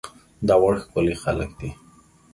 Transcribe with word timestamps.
داوړ 0.47 0.73
ښکلي 0.83 1.15
خلک 1.23 1.49
دي 1.59 1.69